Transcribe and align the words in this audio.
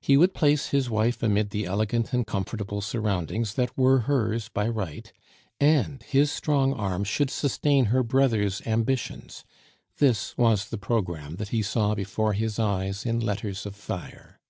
He 0.00 0.16
would 0.16 0.34
place 0.34 0.70
his 0.70 0.90
wife 0.90 1.22
amid 1.22 1.50
the 1.50 1.64
elegant 1.64 2.12
and 2.12 2.26
comfortable 2.26 2.80
surroundings 2.80 3.54
that 3.54 3.78
were 3.78 4.00
hers 4.00 4.48
by 4.48 4.66
right, 4.66 5.12
and 5.60 6.02
his 6.02 6.32
strong 6.32 6.72
arm 6.74 7.04
should 7.04 7.30
sustain 7.30 7.84
her 7.84 8.02
brother's 8.02 8.60
ambitions 8.66 9.44
this 9.98 10.36
was 10.36 10.70
the 10.70 10.76
programme 10.76 11.36
that 11.36 11.50
he 11.50 11.62
saw 11.62 11.94
before 11.94 12.32
his 12.32 12.58
eyes 12.58 13.06
in 13.06 13.20
letters 13.20 13.64
of 13.64 13.76
fire. 13.76 14.40